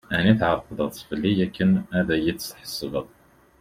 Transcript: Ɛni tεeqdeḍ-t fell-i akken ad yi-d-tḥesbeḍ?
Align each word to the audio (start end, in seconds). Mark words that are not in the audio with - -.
Ɛni 0.17 0.33
tεeqdeḍ-t 0.39 1.03
fell-i 1.09 1.31
akken 1.45 1.71
ad 1.99 2.07
yi-d-tḥesbeḍ? 2.23 3.07